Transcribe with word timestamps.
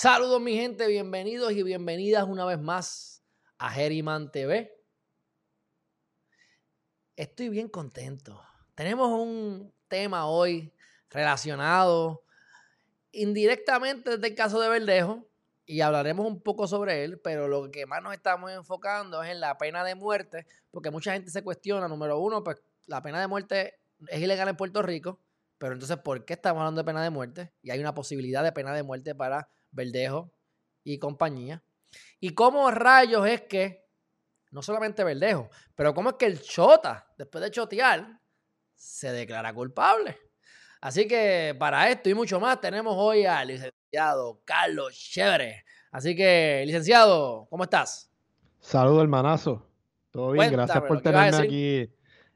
Saludos 0.00 0.40
mi 0.40 0.54
gente, 0.54 0.86
bienvenidos 0.86 1.50
y 1.50 1.64
bienvenidas 1.64 2.22
una 2.22 2.44
vez 2.44 2.60
más 2.60 3.24
a 3.58 3.68
Geriman 3.68 4.30
TV. 4.30 4.72
Estoy 7.16 7.48
bien 7.48 7.68
contento. 7.68 8.40
Tenemos 8.76 9.10
un 9.10 9.74
tema 9.88 10.28
hoy 10.28 10.72
relacionado 11.10 12.22
indirectamente 13.10 14.10
desde 14.10 14.28
el 14.28 14.36
caso 14.36 14.60
de 14.60 14.68
Verdejo 14.68 15.26
y 15.66 15.80
hablaremos 15.80 16.28
un 16.28 16.42
poco 16.42 16.68
sobre 16.68 17.02
él, 17.02 17.18
pero 17.18 17.48
lo 17.48 17.68
que 17.68 17.84
más 17.84 18.00
nos 18.00 18.14
estamos 18.14 18.52
enfocando 18.52 19.20
es 19.24 19.32
en 19.32 19.40
la 19.40 19.58
pena 19.58 19.82
de 19.82 19.96
muerte, 19.96 20.46
porque 20.70 20.92
mucha 20.92 21.12
gente 21.12 21.32
se 21.32 21.42
cuestiona, 21.42 21.88
número 21.88 22.20
uno, 22.20 22.44
pues 22.44 22.62
la 22.86 23.02
pena 23.02 23.20
de 23.20 23.26
muerte 23.26 23.80
es 24.06 24.20
ilegal 24.20 24.46
en 24.46 24.56
Puerto 24.56 24.80
Rico, 24.80 25.18
pero 25.58 25.72
entonces, 25.72 25.96
¿por 25.96 26.24
qué 26.24 26.34
estamos 26.34 26.60
hablando 26.60 26.82
de 26.82 26.86
pena 26.86 27.02
de 27.02 27.10
muerte? 27.10 27.52
Y 27.62 27.72
hay 27.72 27.80
una 27.80 27.96
posibilidad 27.96 28.44
de 28.44 28.52
pena 28.52 28.72
de 28.72 28.84
muerte 28.84 29.16
para 29.16 29.48
Verdejo 29.70 30.32
y 30.84 30.98
compañía. 30.98 31.62
¿Y 32.20 32.30
cómo 32.30 32.70
rayos 32.70 33.26
es 33.26 33.42
que, 33.42 33.86
no 34.50 34.62
solamente 34.62 35.04
Verdejo, 35.04 35.50
pero 35.74 35.94
cómo 35.94 36.10
es 36.10 36.16
que 36.16 36.26
el 36.26 36.40
Chota, 36.40 37.12
después 37.16 37.42
de 37.42 37.50
chotear, 37.50 38.20
se 38.74 39.12
declara 39.12 39.52
culpable? 39.52 40.18
Así 40.80 41.08
que 41.08 41.56
para 41.58 41.90
esto 41.90 42.08
y 42.08 42.14
mucho 42.14 42.38
más 42.38 42.60
tenemos 42.60 42.94
hoy 42.96 43.26
al 43.26 43.48
licenciado 43.48 44.40
Carlos 44.44 44.94
Chévere. 44.94 45.64
Así 45.90 46.14
que, 46.14 46.62
licenciado, 46.66 47.46
¿cómo 47.50 47.64
estás? 47.64 48.10
Saludos, 48.60 49.02
hermanazo. 49.02 49.66
Todo 50.10 50.32
bien, 50.32 50.52
gracias 50.52 50.82
por 50.84 51.00
tenerme 51.00 51.36
aquí. 51.36 51.90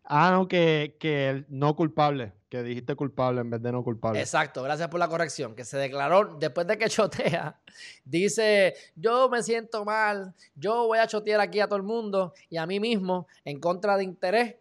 Ah, 0.04 0.30
no, 0.32 0.48
que, 0.48 0.96
que 0.98 1.44
no 1.48 1.76
culpable 1.76 2.32
que 2.52 2.62
dijiste 2.62 2.94
culpable 2.94 3.40
en 3.40 3.48
vez 3.48 3.62
de 3.62 3.72
no 3.72 3.82
culpable. 3.82 4.20
Exacto, 4.20 4.62
gracias 4.62 4.88
por 4.88 5.00
la 5.00 5.08
corrección. 5.08 5.54
Que 5.54 5.64
se 5.64 5.78
declaró 5.78 6.36
después 6.38 6.66
de 6.66 6.76
que 6.76 6.86
chotea. 6.90 7.58
Dice: 8.04 8.74
Yo 8.94 9.30
me 9.30 9.42
siento 9.42 9.86
mal, 9.86 10.34
yo 10.54 10.86
voy 10.86 10.98
a 10.98 11.06
chotear 11.06 11.40
aquí 11.40 11.60
a 11.60 11.66
todo 11.66 11.78
el 11.78 11.82
mundo 11.82 12.34
y 12.50 12.58
a 12.58 12.66
mí 12.66 12.78
mismo 12.78 13.26
en 13.46 13.58
contra 13.58 13.96
de 13.96 14.04
interés, 14.04 14.56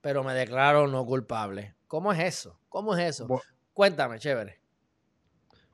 pero 0.00 0.24
me 0.24 0.32
declaro 0.32 0.88
no 0.88 1.04
culpable. 1.04 1.74
¿Cómo 1.86 2.14
es 2.14 2.20
eso? 2.20 2.58
¿Cómo 2.70 2.96
es 2.96 3.04
eso? 3.04 3.28
Cuéntame, 3.74 4.18
chévere. 4.18 4.58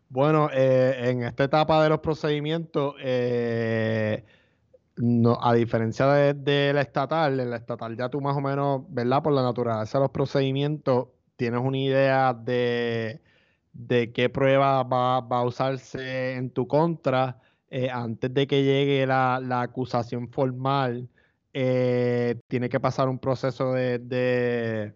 Bueno, 0.09 0.51
eh, 0.53 1.09
en 1.09 1.23
esta 1.23 1.45
etapa 1.45 1.81
de 1.84 1.89
los 1.89 2.01
procedimientos, 2.01 2.97
eh, 3.01 4.25
no, 4.97 5.39
a 5.41 5.55
diferencia 5.55 6.07
de, 6.09 6.73
la 6.73 6.81
estatal, 6.81 7.39
en 7.39 7.49
la 7.49 7.59
estatal 7.59 7.97
ya 7.97 8.09
tú 8.09 8.21
más 8.21 8.37
o 8.37 8.41
menos, 8.41 8.83
¿verdad? 8.89 9.23
Por 9.23 9.34
la 9.34 9.43
naturaleza 9.45 9.99
de 9.99 10.03
los 10.03 10.11
procedimientos, 10.11 11.11
tienes 11.41 11.63
una 11.63 11.79
idea 11.79 12.35
de, 12.35 13.19
qué 14.13 14.29
prueba 14.29 14.83
va, 14.83 15.17
a 15.17 15.43
usarse 15.43 16.35
en 16.35 16.51
tu 16.51 16.67
contra 16.67 17.41
eh, 17.71 17.89
antes 17.89 18.35
de 18.35 18.47
que 18.47 18.63
llegue 18.63 19.07
la, 19.07 19.37
acusación 19.63 20.29
formal. 20.29 21.09
Eh, 21.55 22.39
tiene 22.47 22.69
que 22.69 22.79
pasar 22.79 23.09
un 23.09 23.19
proceso 23.19 23.73
de, 23.73 24.93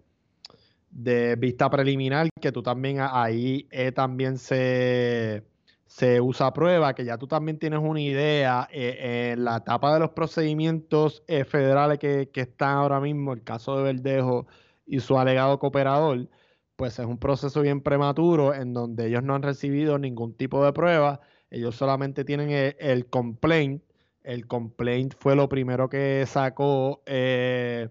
de, 0.91 1.37
vista 1.37 1.71
preliminar, 1.71 2.29
que 2.39 2.53
tú 2.53 2.63
también 2.63 2.99
ahí 3.01 3.67
eh, 3.71 3.91
también 3.91 4.37
se, 4.37 5.45
se 5.87 6.21
usa 6.21 6.53
prueba, 6.53 6.95
que 6.95 7.07
ya 7.07 7.17
tú 7.17 7.27
también 7.27 7.59
tienes 7.59 7.81
una 7.83 8.03
idea 8.03 8.69
en 8.71 9.45
la 9.45 9.57
etapa 9.57 9.95
de 9.95 10.01
los 10.01 10.11
procedimientos 10.11 11.23
federales 11.49 11.99
que, 11.99 12.29
que 12.31 12.43
están 12.43 12.77
ahora 12.77 13.01
mismo, 13.01 13.33
el 13.33 13.43
caso 13.43 13.79
de 13.79 13.85
Verdejo 13.85 14.47
y 14.87 15.01
su 15.01 15.19
alegado 15.19 15.59
cooperador, 15.59 16.29
pues 16.77 16.99
es 16.99 17.07
un 17.07 17.19
proceso 17.19 17.63
bien 17.63 17.81
prematuro 17.81 18.55
en 18.55 18.73
donde 18.75 19.07
ellos 19.07 19.23
no 19.23 19.35
han 19.35 19.43
recibido 19.43 19.99
ningún 19.99 20.35
tipo 20.37 20.65
de 20.65 20.73
prueba, 20.73 21.21
ellos 21.51 21.77
solamente 21.77 22.25
tienen 22.25 22.75
el, 22.79 23.07
complaint, 23.07 23.83
el 24.23 24.47
complaint 24.47 25.15
fue 25.19 25.37
lo 25.37 25.49
primero 25.49 25.89
que 25.89 26.25
sacó 26.27 27.03
eh, 27.07 27.89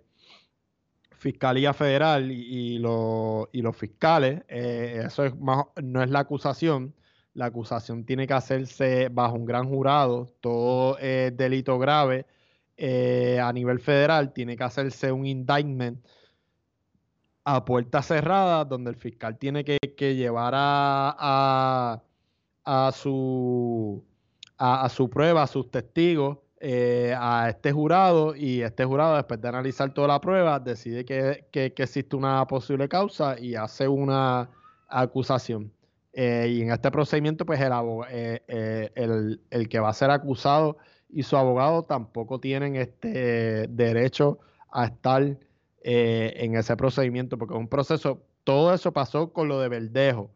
Fiscalía 1.17 1.73
Federal 1.73 2.31
y, 2.31 2.79
los 2.79 3.77
fiscales, 3.77 4.43
eh, 4.49 5.03
eso 5.05 5.23
no 5.81 6.03
es 6.03 6.09
la 6.09 6.19
acusación, 6.19 6.93
la 7.33 7.45
acusación 7.45 8.05
tiene 8.05 8.27
que 8.27 8.33
hacerse 8.33 9.09
bajo 9.09 9.35
un 9.35 9.45
gran 9.45 9.67
jurado, 9.67 10.27
todo 10.41 10.97
delito 10.97 11.79
grave. 11.79 12.25
Eh, 12.75 13.39
a 13.39 13.53
nivel 13.53 13.79
federal, 13.79 14.33
tiene 14.33 14.57
que 14.57 14.63
hacerse 14.63 15.11
un 15.11 15.25
indictment 15.27 16.03
a 17.43 17.65
puerta 17.65 18.01
cerrada, 18.01 18.65
donde 18.65 18.91
el 18.91 18.95
fiscal 18.95 19.37
tiene 19.37 19.63
que, 19.63 19.79
llevar 20.15 20.53
a, 20.55 22.01
a, 22.65 22.91
su, 22.91 24.03
a, 24.57 24.89
su 24.89 25.09
prueba, 25.09 25.43
a 25.43 25.47
sus 25.47 25.69
testigos, 25.69 26.39
eh, 26.59 27.13
a 27.17 27.49
este 27.49 27.73
jurado 27.73 28.35
y 28.35 28.61
este 28.61 28.85
jurado, 28.85 29.17
después 29.17 29.41
de 29.41 29.49
analizar 29.49 29.93
toda 29.93 30.07
la 30.07 30.21
prueba, 30.21 30.59
decide 30.59 31.03
que, 31.03 31.45
existe 31.53 32.15
una 32.15 32.47
posible 32.47 32.87
causa 32.87 33.37
y 33.39 33.55
hace 33.55 33.87
una 33.87 34.49
acusación. 34.87 35.73
Eh, 36.13 36.47
y 36.49 36.61
en 36.61 36.71
este 36.71 36.91
procedimiento, 36.91 37.45
pues 37.45 37.59
el, 37.59 37.73
eh, 38.09 38.91
el, 38.95 39.41
el, 39.49 39.67
que 39.67 39.79
va 39.79 39.89
a 39.89 39.93
ser 39.93 40.11
acusado 40.11 40.77
y 41.09 41.23
su 41.23 41.35
abogado 41.35 41.83
tampoco 41.83 42.39
tienen 42.39 42.75
este 42.75 43.67
derecho 43.67 44.39
a 44.71 44.85
estar 44.85 45.37
eh, 45.85 46.33
en 46.37 46.55
ese 46.55 46.77
procedimiento, 46.77 47.37
porque 47.37 47.53
es 47.55 47.59
un 47.59 47.67
proceso, 47.67 48.23
todo 48.45 48.73
eso 48.73 48.93
pasó 48.93 49.33
con 49.33 49.49
lo 49.49 49.59
de 49.59 49.67
Verdejo. 49.67 50.31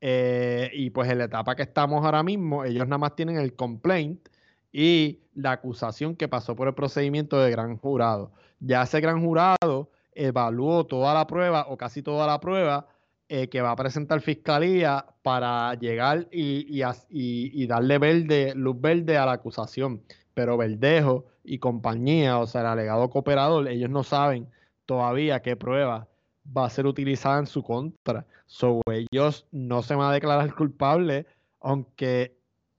Eh, 0.00 0.70
y 0.72 0.88
pues 0.88 1.10
en 1.10 1.18
la 1.18 1.24
etapa 1.24 1.54
que 1.54 1.62
estamos 1.62 2.02
ahora 2.02 2.22
mismo, 2.22 2.64
ellos 2.64 2.88
nada 2.88 2.96
más 2.96 3.14
tienen 3.14 3.36
el 3.36 3.54
complaint 3.54 4.26
y 4.72 5.20
la 5.34 5.52
acusación 5.52 6.16
que 6.16 6.28
pasó 6.28 6.56
por 6.56 6.66
el 6.68 6.74
procedimiento 6.74 7.38
de 7.38 7.50
gran 7.50 7.76
jurado. 7.76 8.32
Ya 8.60 8.82
ese 8.82 9.00
gran 9.02 9.22
jurado 9.22 9.90
evaluó 10.12 10.86
toda 10.86 11.12
la 11.12 11.26
prueba 11.26 11.66
o 11.68 11.76
casi 11.76 12.02
toda 12.02 12.26
la 12.26 12.40
prueba 12.40 12.88
eh, 13.28 13.48
que 13.48 13.60
va 13.60 13.72
a 13.72 13.76
presentar 13.76 14.22
fiscalía 14.22 15.04
para 15.22 15.74
llegar 15.74 16.26
y, 16.32 16.82
y, 17.10 17.66
darle 17.66 17.98
verde, 17.98 18.54
luz 18.56 18.80
verde 18.80 19.18
a 19.18 19.26
la 19.26 19.32
acusación. 19.32 20.02
Pero 20.32 20.56
Verdejo 20.56 21.26
y 21.44 21.58
compañía, 21.58 22.38
o 22.38 22.46
sea, 22.46 22.62
el 22.62 22.66
alegado 22.68 23.10
cooperador, 23.10 23.68
ellos 23.68 23.90
no 23.90 24.04
saben 24.04 24.48
todavía 24.90 25.40
qué 25.40 25.54
prueba 25.54 26.08
va 26.44 26.66
a 26.66 26.70
ser 26.70 26.84
utilizada 26.84 27.38
en 27.38 27.46
su 27.46 27.62
contra. 27.62 28.26
So, 28.46 28.80
ellos 28.90 29.46
no 29.52 29.82
se 29.82 29.94
van 29.94 30.10
a 30.10 30.12
declarar 30.12 30.52
culpable, 30.56 31.26
aunque 31.60 32.36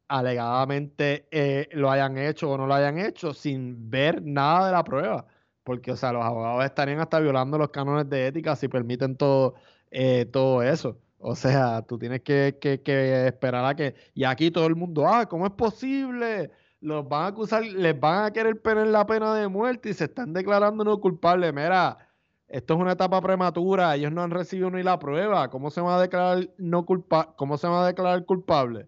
alegadamente 0.10 1.26
eh, 1.32 1.70
lo 1.72 1.90
hayan 1.90 2.18
hecho 2.18 2.52
o 2.52 2.58
no 2.58 2.68
lo 2.68 2.74
hayan 2.74 3.00
hecho, 3.00 3.34
sin 3.34 3.90
ver 3.90 4.22
nada 4.24 4.66
de 4.66 4.72
la 4.74 4.84
prueba. 4.84 5.26
Porque, 5.64 5.94
o 5.94 5.96
sea, 5.96 6.12
los 6.12 6.26
abogados 6.26 6.66
estarían 6.66 7.00
hasta 7.00 7.18
violando 7.22 7.58
los 7.58 7.70
cánones 7.70 8.10
de 8.10 8.28
ética 8.28 8.58
si 8.58 8.68
permiten 8.68 9.16
todo, 9.16 9.56
eh, 9.90 10.26
todo 10.26 10.64
eso. 10.64 10.98
O 11.18 11.34
sea, 11.38 11.82
tú 11.84 11.98
tienes 11.98 12.24
que, 12.24 12.58
que, 12.60 13.28
esperar 13.28 13.64
a 13.64 13.76
que. 13.76 13.96
Y 14.14 14.26
aquí 14.26 14.52
todo 14.52 14.68
el 14.68 14.76
mundo, 14.76 15.08
ah, 15.08 15.28
¿cómo 15.28 15.46
es 15.46 15.54
posible? 15.54 16.52
Los 16.81 17.08
van 17.08 17.24
a 17.24 17.28
acusar, 17.28 17.64
les 17.64 17.97
van 17.97 18.25
a 18.25 18.34
querer 18.34 18.59
poner 18.59 18.88
la 18.88 19.06
pena 19.06 19.34
de 19.36 19.47
muerte 19.47 19.89
y 19.89 19.94
se 19.94 20.06
están 20.06 20.33
declarando 20.33 20.83
no 20.83 21.00
culpables. 21.00 21.54
Mira, 21.54 22.10
esto 22.48 22.74
es 22.74 22.80
una 22.80 22.94
etapa 22.94 23.22
prematura, 23.22 23.95
ellos 23.95 24.12
no 24.12 24.24
han 24.24 24.31
recibido 24.31 24.72
ni 24.72 24.83
la 24.83 25.00
prueba. 25.00 25.50
¿Cómo 25.50 25.69
se 25.69 25.80
va 25.80 25.98
a 25.98 26.01
declarar 26.01 26.50
no 26.57 26.86
culpa 26.86 27.33
cómo 27.38 27.57
se 27.57 27.68
va 27.68 27.83
a 27.83 27.88
declarar 27.88 28.25
culpable? 28.25 28.88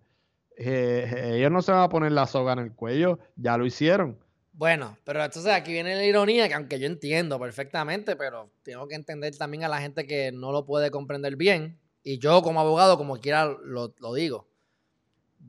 Eh, 0.57 1.35
ellos 1.35 1.51
no 1.51 1.61
se 1.61 1.71
van 1.71 1.81
a 1.81 1.89
poner 1.89 2.11
la 2.11 2.27
soga 2.27 2.53
en 2.53 2.59
el 2.59 2.73
cuello, 2.73 3.19
ya 3.35 3.57
lo 3.57 3.65
hicieron. 3.65 4.19
Bueno, 4.53 4.97
pero 5.03 5.23
entonces 5.23 5.51
aquí 5.51 5.71
viene 5.71 5.95
la 5.95 6.05
ironía, 6.05 6.47
que 6.47 6.53
aunque 6.53 6.79
yo 6.79 6.85
entiendo 6.85 7.39
perfectamente, 7.39 8.15
pero 8.15 8.51
tengo 8.63 8.87
que 8.87 8.95
entender 8.95 9.35
también 9.35 9.63
a 9.63 9.67
la 9.67 9.81
gente 9.81 10.05
que 10.05 10.31
no 10.31 10.51
lo 10.51 10.65
puede 10.65 10.91
comprender 10.91 11.35
bien. 11.35 11.79
Y 12.03 12.19
yo 12.19 12.41
como 12.41 12.59
abogado, 12.59 12.97
como 12.97 13.17
quiera, 13.17 13.45
lo, 13.45 13.93
lo 13.99 14.13
digo 14.13 14.47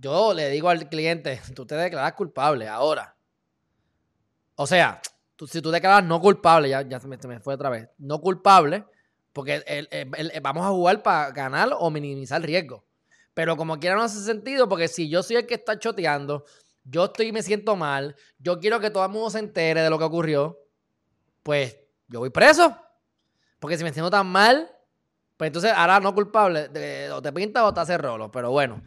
yo 0.01 0.35
le 0.35 0.51
digo 0.51 0.69
al 0.69 0.89
cliente, 0.89 1.41
tú 1.55 1.67
te 1.67 1.75
declaras 1.75 2.15
culpable 2.15 2.69
ahora. 2.69 3.17
O 4.57 4.67
sea, 4.67 5.01
si 5.47 5.61
tú 5.61 5.71
declaras 5.71 6.05
no 6.05 6.21
culpable, 6.21 6.69
ya, 6.69 6.83
ya 6.83 7.01
se, 7.01 7.09
me, 7.09 7.41
fue 7.41 7.55
otra 7.55 7.71
vez, 7.71 7.89
no 7.99 8.21
culpable, 8.21 8.85
porque 9.33 9.65
vamos 10.41 10.65
a 10.65 10.71
jugar 10.71 11.03
para 11.03 11.31
ganar 11.33 11.71
o 11.79 11.91
minimizar 11.91 12.41
riesgo. 12.41 12.85
Pero 13.35 13.57
como 13.57 13.81
quiera 13.81 13.97
no 13.97 14.03
hace 14.03 14.21
sentido, 14.21 14.69
porque 14.69 14.87
si 14.87 15.09
yo 15.09 15.23
soy 15.25 15.37
el 15.37 15.47
que 15.47 15.55
está 15.55 15.77
choteando, 15.77 16.45
yo 16.85 17.07
estoy 17.07 17.33
me 17.33 17.43
siento 17.43 17.75
mal, 17.75 18.15
yo 18.39 18.61
quiero 18.61 18.79
que 18.79 18.91
todo 18.91 19.05
el 19.05 19.11
mundo 19.11 19.31
se 19.31 19.41
entere 19.41 19.83
de 19.83 19.91
lo 19.91 19.99
que 19.99 20.05
ocurrió, 20.05 20.61
pues 21.43 21.77
yo 22.07 22.21
voy 22.21 22.31
preso. 22.31 22.79
Porque 23.59 23.77
si 23.77 23.83
me 23.83 23.93
siento 23.93 24.11
tan 24.11 24.27
mal, 24.27 24.71
pues 25.37 25.49
entonces 25.49 25.73
ahora 25.75 25.99
no 25.99 26.15
culpable, 26.15 26.69
o 27.11 27.23
te 27.23 27.33
pinta 27.33 27.65
o 27.65 27.75
te 27.75 27.81
hace 27.81 27.99
rolo. 27.99 28.31
Pero 28.31 28.53
bueno, 28.53 28.83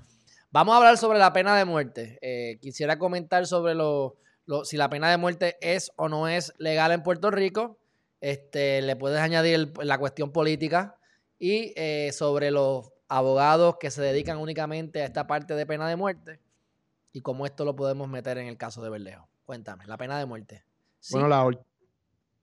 Vamos 0.57 0.74
a 0.74 0.77
hablar 0.77 0.98
sobre 0.98 1.19
la 1.19 1.33
pena 1.33 1.56
de 1.56 1.65
muerte. 1.65 2.18
Eh, 2.19 2.57
quisiera 2.59 2.98
comentar 2.98 3.45
sobre 3.45 3.75
lo, 3.75 4.15
si 4.63 4.75
la 4.75 4.89
pena 4.89 5.12
de 5.12 5.18
muerte 5.18 5.56
es 5.62 5.92
o 5.98 6.09
no 6.09 6.27
es 6.27 6.51
legal 6.57 6.92
en 6.92 7.04
Puerto 7.04 7.30
Rico. 7.30 7.77
Este, 8.21 8.81
le 8.81 8.95
puedes 8.95 9.19
añadir 9.19 9.71
la 9.83 10.00
cuestión 10.00 10.31
política 10.31 10.98
y 11.38 11.74
eh, 11.75 12.09
sobre 12.12 12.50
los 12.50 12.92
abogados 13.07 13.75
que 13.80 13.92
se 13.92 14.01
dedican 14.01 14.39
únicamente 14.39 15.04
a 15.04 15.06
esta 15.06 15.27
parte 15.27 15.54
de 15.54 15.68
pena 15.68 15.88
de 15.88 15.95
muerte. 15.95 16.39
y 17.13 17.21
cómo 17.21 17.45
esto 17.45 17.63
lo 17.63 17.75
podemos 17.75 18.09
meter 18.09 18.39
en 18.39 18.48
el 18.48 18.57
caso 18.57 18.81
de 18.81 18.89
Berlejo. 18.89 19.30
Cuéntame, 19.45 19.86
la 19.86 19.98
pena 19.98 20.18
de 20.18 20.25
muerte. 20.25 20.63
Bueno, 21.12 21.27
la 21.27 21.48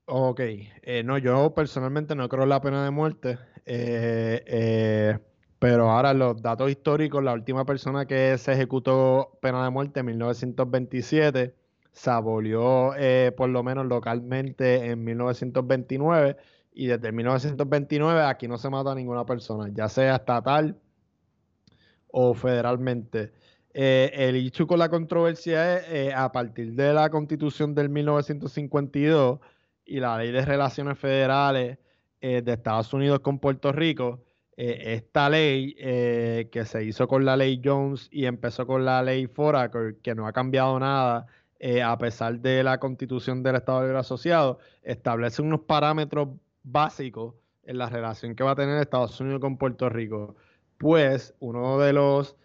Ok, 0.06 0.40
eh, 0.40 1.02
no, 1.04 1.18
yo 1.18 1.52
personalmente 1.52 2.14
no 2.14 2.28
creo 2.28 2.44
en 2.44 2.50
la 2.50 2.60
pena 2.60 2.84
de 2.84 2.92
muerte, 2.92 3.40
eh, 3.66 4.44
eh, 4.46 5.18
pero 5.64 5.90
ahora 5.90 6.12
los 6.12 6.42
datos 6.42 6.70
históricos, 6.70 7.24
la 7.24 7.32
última 7.32 7.64
persona 7.64 8.04
que 8.04 8.36
se 8.36 8.52
ejecutó 8.52 9.38
pena 9.40 9.64
de 9.64 9.70
muerte 9.70 10.00
en 10.00 10.06
1927 10.06 11.54
se 11.90 12.10
abolió 12.10 12.92
por 13.34 13.48
lo 13.48 13.62
menos 13.62 13.86
localmente 13.86 14.90
en 14.90 15.02
1929 15.02 16.36
y 16.74 16.88
desde 16.88 17.12
1929 17.12 18.24
aquí 18.24 18.46
no 18.46 18.58
se 18.58 18.68
mata 18.68 18.92
a 18.92 18.94
ninguna 18.94 19.24
persona, 19.24 19.70
ya 19.72 19.88
sea 19.88 20.16
estatal 20.16 20.78
o 22.08 22.34
federalmente. 22.34 23.32
el 23.72 24.36
hecho 24.36 24.66
con 24.66 24.78
la 24.78 24.90
controversia 24.90 25.78
es 25.78 26.12
a 26.14 26.30
partir 26.30 26.74
de 26.74 26.92
la 26.92 27.08
constitución 27.08 27.74
del 27.74 27.88
1952 27.88 29.40
y 29.86 29.98
la 29.98 30.18
ley 30.18 30.30
de 30.30 30.44
relaciones 30.44 30.98
federales 30.98 31.78
eh, 32.20 32.42
de 32.42 32.52
Estados 32.52 32.92
Unidos 32.92 33.20
con 33.20 33.38
Puerto 33.38 33.72
Rico, 33.72 34.20
eh, 34.56 34.94
esta 34.94 35.28
ley 35.28 35.74
eh, 35.78 36.48
que 36.52 36.64
se 36.64 36.84
hizo 36.84 37.08
con 37.08 37.24
la 37.24 37.36
ley 37.36 37.60
Jones 37.64 38.08
y 38.10 38.26
empezó 38.26 38.66
con 38.66 38.84
la 38.84 39.02
ley 39.02 39.26
Foraker, 39.26 39.96
que 40.02 40.14
no 40.14 40.26
ha 40.26 40.32
cambiado 40.32 40.78
nada 40.78 41.26
a 41.82 41.96
pesar 41.96 42.40
de 42.40 42.62
la 42.62 42.78
constitución 42.78 43.42
del 43.42 43.56
Estado 43.56 43.84
Libre 43.84 43.98
Asociado, 43.98 44.58
establece 44.82 45.40
unos 45.40 45.60
parámetros 45.60 46.28
básicos 46.62 47.36
en 47.62 47.78
la 47.78 47.88
relación 47.88 48.34
que 48.34 48.44
va 48.44 48.50
a 48.50 48.54
tener 48.54 48.78
Estados 48.78 49.18
Unidos 49.18 49.40
con 49.40 49.56
Puerto 49.56 49.88
Rico. 49.88 50.36
Pues 50.76 51.34
uno 51.38 51.78
de 51.78 51.94
los 51.94 52.36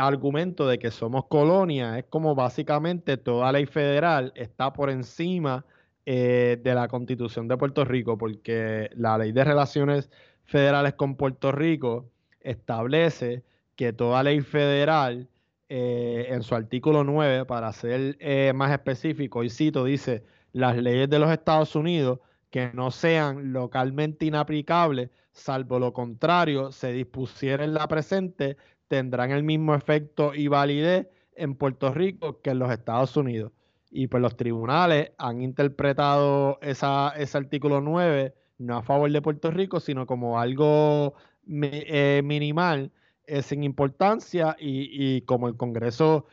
argumentos 0.00 0.70
de 0.70 0.78
que 0.78 0.90
somos 0.90 1.26
colonia 1.26 1.98
es 1.98 2.06
como 2.08 2.34
básicamente 2.34 3.18
toda 3.18 3.52
ley 3.52 3.66
federal 3.66 4.32
está 4.36 4.72
por 4.72 4.88
encima 4.88 5.66
eh, 6.08 6.60
de 6.62 6.72
la 6.72 6.86
Constitución 6.86 7.48
de 7.48 7.56
Puerto 7.56 7.84
Rico, 7.84 8.16
porque 8.16 8.88
la 8.94 9.18
Ley 9.18 9.32
de 9.32 9.42
Relaciones 9.42 10.08
Federales 10.46 10.94
con 10.94 11.16
Puerto 11.16 11.52
Rico 11.52 12.10
establece 12.40 13.44
que 13.74 13.92
toda 13.92 14.22
ley 14.22 14.40
federal, 14.40 15.28
eh, 15.68 16.26
en 16.30 16.42
su 16.42 16.54
artículo 16.54 17.04
9, 17.04 17.44
para 17.44 17.72
ser 17.72 18.16
eh, 18.20 18.52
más 18.54 18.72
específico, 18.72 19.44
y 19.44 19.50
cito, 19.50 19.84
dice, 19.84 20.24
las 20.52 20.76
leyes 20.76 21.10
de 21.10 21.18
los 21.18 21.30
Estados 21.30 21.76
Unidos 21.76 22.20
que 22.50 22.70
no 22.72 22.90
sean 22.90 23.52
localmente 23.52 24.24
inaplicables, 24.24 25.10
salvo 25.32 25.78
lo 25.78 25.92
contrario, 25.92 26.72
se 26.72 26.92
dispusiera 26.92 27.64
en 27.64 27.74
la 27.74 27.88
presente, 27.88 28.56
tendrán 28.88 29.32
el 29.32 29.42
mismo 29.42 29.74
efecto 29.74 30.34
y 30.34 30.48
validez 30.48 31.08
en 31.34 31.56
Puerto 31.56 31.92
Rico 31.92 32.40
que 32.40 32.50
en 32.50 32.60
los 32.60 32.70
Estados 32.70 33.16
Unidos 33.16 33.52
y 33.90 34.08
pues 34.08 34.22
los 34.22 34.36
tribunales 34.36 35.12
han 35.18 35.42
interpretado 35.42 36.58
esa, 36.60 37.14
ese 37.16 37.38
artículo 37.38 37.80
9 37.80 38.34
no 38.58 38.76
a 38.76 38.82
favor 38.82 39.10
de 39.10 39.22
Puerto 39.22 39.50
Rico, 39.50 39.80
sino 39.80 40.06
como 40.06 40.40
algo 40.40 41.14
eh, 41.48 42.22
minimal, 42.24 42.90
eh, 43.26 43.42
sin 43.42 43.64
importancia, 43.64 44.56
y, 44.58 45.20
como 45.22 45.48
el 45.48 45.56
Congreso 45.56 46.26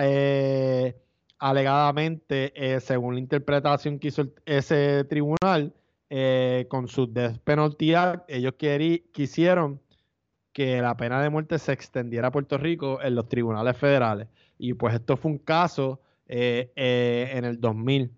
eh, 0.00 0.96
alegadamente, 1.38 2.80
según 2.80 3.14
la 3.14 3.20
interpretación 3.20 3.98
que 3.98 4.08
hizo 4.08 4.28
ese 4.44 5.04
tribunal, 5.04 5.72
con 6.68 6.86
su 6.86 7.12
Death 7.12 7.38
Penalty 7.38 7.92
ellos 8.28 8.54
quisieron 9.12 9.80
que 10.54 10.80
la 10.80 10.96
pena 10.96 11.20
de 11.20 11.28
muerte 11.28 11.58
se 11.58 11.72
extendiera 11.72 12.28
a 12.28 12.30
Puerto 12.30 12.56
Rico 12.56 13.02
en 13.02 13.16
los 13.16 13.28
tribunales 13.28 13.76
federales. 13.76 14.28
Y 14.56 14.74
pues 14.74 14.94
esto 14.94 15.16
fue 15.16 15.32
un 15.32 15.38
caso 15.38 16.00
eh, 16.26 16.72
eh, 16.76 17.32
en 17.34 17.44
el 17.44 17.60
2000. 17.60 18.10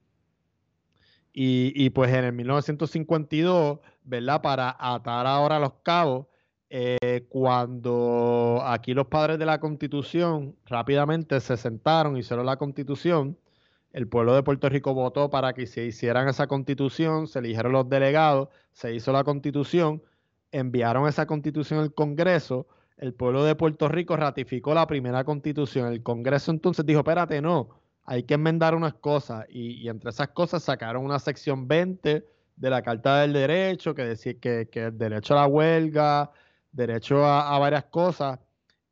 Y, 1.39 1.91
pues 1.91 2.11
en 2.15 2.25
el 2.25 2.33
1952, 2.33 3.81
¿verdad? 4.05 4.41
Para 4.41 4.75
atar 4.79 5.27
ahora 5.27 5.59
los 5.59 5.75
cabos, 5.83 6.29
eh, 6.71 7.27
cuando 7.29 8.63
aquí 8.65 8.95
los 8.95 9.09
padres 9.09 9.39
de 9.39 9.45
la 9.45 9.61
constitución 9.61 10.57
rápidamente 10.65 11.39
se 11.41 11.59
sentaron, 11.59 12.17
hicieron 12.17 12.47
la 12.47 12.57
constitución, 12.57 13.37
el 13.93 14.09
pueblo 14.09 14.35
de 14.35 14.45
Puerto 14.45 14.71
Rico 14.71 14.95
votó 14.95 15.29
para 15.29 15.53
que 15.53 15.67
se 15.67 15.85
hicieran 15.85 16.27
esa 16.27 16.47
constitución, 16.47 17.27
se 17.27 17.41
eligieron 17.41 17.73
los 17.73 17.87
delegados, 17.87 18.49
se 18.73 18.95
hizo 18.95 19.13
la 19.13 19.23
constitución, 19.23 20.03
enviaron 20.53 21.07
esa 21.07 21.27
constitución 21.27 21.81
al 21.81 21.93
Congreso, 21.93 22.67
el 22.97 23.13
pueblo 23.13 23.45
de 23.45 23.55
Puerto 23.57 23.89
Rico 23.89 24.17
ratificó 24.17 24.73
la 24.73 24.87
primera 24.87 25.23
constitución, 25.25 25.93
el 25.93 26.03
Congreso 26.03 26.51
entonces 26.51 26.87
dijo, 26.87 27.01
espérate, 27.01 27.43
no, 27.43 27.69
hay 28.07 28.23
que 28.23 28.35
enmendar 28.35 28.75
unas 28.75 28.95
cosas 28.95 29.47
y, 29.49 29.89
entre 29.89 30.11
esas 30.11 30.29
cosas 30.29 30.63
sacaron 30.63 31.05
una 31.05 31.19
sección 31.19 31.67
20 31.67 32.25
de 32.57 32.71
la 32.71 32.81
Carta 32.81 33.21
del 33.21 33.33
Derecho 33.33 33.95
que 33.95 34.05
decía 34.05 34.35
que, 34.41 34.69
el 34.73 34.97
derecho 34.97 35.35
a 35.35 35.43
la 35.43 35.47
huelga, 35.47 36.31
derecho 36.71 37.25
a, 37.27 37.59
varias 37.59 37.85
cosas, 37.87 38.39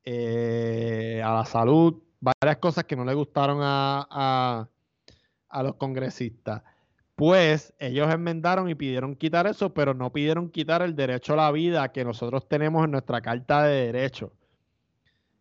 eh, 0.05 1.23
a 1.25 1.33
la 1.33 1.45
salud, 1.45 2.03
varias 2.21 2.59
cosas 2.59 2.85
que 2.85 2.97
no 2.97 3.05
le 3.05 3.15
gustaron 3.15 3.59
a, 3.63 4.69
a 5.49 5.63
los 5.63 5.77
congresistas. 5.77 6.63
Pues 7.15 7.73
ellos 7.79 8.13
enmendaron 8.13 8.69
y 8.69 8.75
pidieron 8.75 9.15
quitar 9.15 9.47
eso, 9.47 9.73
pero 9.73 9.95
no 9.95 10.13
pidieron 10.13 10.51
quitar 10.51 10.83
el 10.83 10.97
derecho 10.97 11.35
a 11.35 11.37
la 11.37 11.53
vida 11.53 11.93
que 11.93 12.05
nosotros 12.05 12.49
tenemos 12.49 12.85
en 12.85 12.91
nuestra 12.91 13.21
Carta 13.21 13.63
de 13.63 13.93
Derecho. 13.93 14.33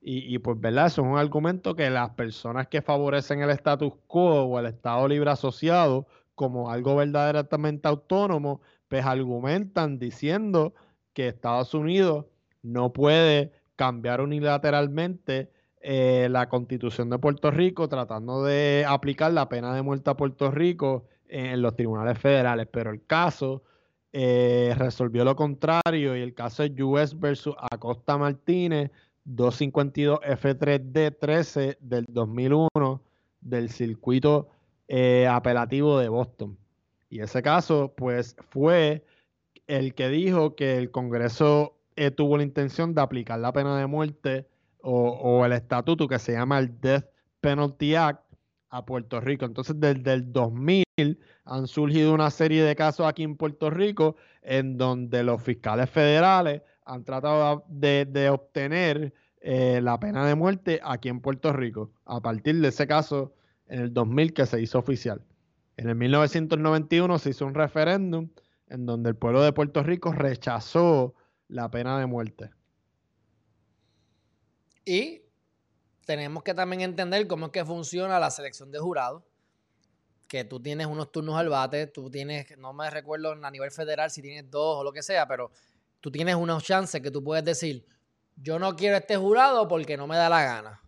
Y, 0.05 0.37
pues, 0.39 0.59
¿verdad? 0.59 0.87
Eso 0.87 1.01
es 1.01 1.07
un 1.07 1.17
argumento 1.17 1.75
que 1.75 1.89
las 1.89 2.09
personas 2.09 2.67
que 2.67 2.81
favorecen 2.81 3.41
el 3.41 3.49
status 3.51 3.93
quo 4.05 4.43
o 4.43 4.59
el 4.59 4.65
Estado 4.65 5.07
libre 5.07 5.29
asociado 5.31 6.07
como 6.35 6.69
algo 6.69 6.97
verdaderamente 6.97 7.87
autónomo, 7.87 8.59
pues 8.89 9.05
argumentan 9.05 9.99
diciendo 9.99 10.73
que 11.13 11.29
Estados 11.29 11.73
Unidos 11.73 12.25
no 12.61 12.91
puede 12.91 13.53
cambiar 13.77 14.19
unilateralmente 14.19 15.49
eh, 15.79 16.27
la 16.29 16.49
constitución 16.49 17.09
de 17.09 17.19
Puerto 17.19 17.49
Rico 17.49 17.87
tratando 17.87 18.43
de 18.43 18.85
aplicar 18.85 19.31
la 19.31 19.47
pena 19.47 19.73
de 19.73 19.83
muerte 19.83 20.09
a 20.09 20.17
Puerto 20.17 20.51
Rico 20.51 21.05
en 21.29 21.61
los 21.61 21.77
tribunales 21.77 22.19
federales. 22.19 22.67
Pero 22.69 22.91
el 22.91 23.05
caso 23.05 23.63
eh, 24.11 24.75
resolvió 24.77 25.23
lo 25.23 25.37
contrario 25.37 26.17
y 26.17 26.21
el 26.21 26.33
caso 26.33 26.63
es 26.63 26.71
US 26.81 27.17
versus 27.17 27.55
Acosta 27.71 28.17
Martínez 28.17 28.91
252 29.25 30.19
F3D 30.21 31.17
13 31.19 31.77
del 31.79 32.05
2001 32.09 33.01
del 33.41 33.69
circuito 33.69 34.49
eh, 34.87 35.27
apelativo 35.27 35.99
de 35.99 36.09
Boston. 36.09 36.57
Y 37.09 37.21
ese 37.21 37.41
caso, 37.41 37.93
pues, 37.95 38.35
fue 38.49 39.05
el 39.67 39.93
que 39.93 40.09
dijo 40.09 40.55
que 40.55 40.77
el 40.77 40.91
Congreso 40.91 41.77
eh, 41.95 42.11
tuvo 42.11 42.37
la 42.37 42.43
intención 42.43 42.93
de 42.93 43.01
aplicar 43.01 43.39
la 43.39 43.53
pena 43.53 43.77
de 43.77 43.87
muerte 43.87 44.47
o, 44.81 45.45
el 45.45 45.53
estatuto 45.53 46.07
que 46.07 46.19
se 46.19 46.33
llama 46.33 46.59
el 46.59 46.81
Death 46.81 47.05
Penalty 47.39 47.95
Act 47.95 48.21
a 48.69 48.85
Puerto 48.85 49.21
Rico. 49.21 49.45
Entonces, 49.45 49.79
desde 49.79 50.13
el 50.13 50.33
2000 50.33 50.83
han 51.45 51.67
surgido 51.67 52.13
una 52.13 52.29
serie 52.31 52.63
de 52.63 52.75
casos 52.75 53.05
aquí 53.07 53.23
en 53.23 53.37
Puerto 53.37 53.69
Rico 53.69 54.15
en 54.41 54.77
donde 54.77 55.23
los 55.23 55.41
fiscales 55.41 55.89
federales 55.89 56.61
han 56.85 57.03
tratado 57.03 57.65
de, 57.67 58.29
obtener 58.31 59.13
eh, 59.41 59.79
la 59.81 59.99
pena 59.99 60.25
de 60.27 60.35
muerte 60.35 60.79
aquí 60.83 61.09
en 61.09 61.21
Puerto 61.21 61.53
Rico, 61.53 61.91
a 62.05 62.21
partir 62.21 62.59
de 62.61 62.69
ese 62.69 62.87
caso 62.87 63.33
en 63.67 63.81
el 63.81 63.93
2000 63.93 64.33
que 64.33 64.45
se 64.45 64.61
hizo 64.61 64.79
oficial. 64.79 65.25
En 65.77 65.89
el 65.89 65.95
1991 65.95 67.19
se 67.19 67.31
hizo 67.31 67.45
un 67.45 67.53
referéndum 67.55 68.29
en 68.67 68.85
donde 68.85 69.09
el 69.09 69.15
pueblo 69.15 69.41
de 69.41 69.53
Puerto 69.53 69.83
Rico 69.83 70.11
rechazó 70.11 71.15
la 71.47 71.69
pena 71.69 71.99
de 71.99 72.05
muerte. 72.05 72.51
Y 74.85 75.21
tenemos 76.05 76.43
que 76.43 76.53
también 76.53 76.81
entender 76.81 77.27
cómo 77.27 77.47
es 77.47 77.51
que 77.51 77.63
funciona 77.65 78.19
la 78.19 78.31
selección 78.31 78.71
de 78.71 78.79
jurados. 78.79 79.23
Que 80.27 80.43
tú 80.43 80.59
tienes 80.59 80.87
unos 80.87 81.11
turnos 81.11 81.35
al 81.35 81.49
bate, 81.49 81.87
tú 81.87 82.09
tienes, 82.09 82.57
no 82.57 82.73
me 82.73 82.89
recuerdo 82.89 83.33
a 83.33 83.51
nivel 83.51 83.71
federal 83.71 84.09
si 84.09 84.21
tienes 84.21 84.49
dos 84.49 84.79
o 84.79 84.83
lo 84.83 84.91
que 84.91 85.03
sea, 85.03 85.27
pero 85.27 85.51
tú 86.03 86.11
tienes 86.11 86.35
unos 86.35 86.65
chances 86.65 86.99
que 86.99 87.09
tú 87.09 87.23
puedes 87.23 87.45
decir, 87.45 87.87
yo 88.35 88.59
no 88.59 88.75
quiero 88.75 88.97
este 88.97 89.15
jurado 89.15 89.69
porque 89.69 89.95
no 89.95 90.05
me 90.05 90.17
da 90.17 90.27
la 90.27 90.43
gana. 90.43 90.81